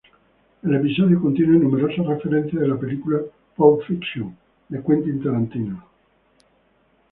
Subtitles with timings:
[0.63, 3.19] El episodio contiene numerosas referencias de la película
[3.55, 4.35] "Pulp Fiction",
[4.67, 5.85] de Quentin Tarantino.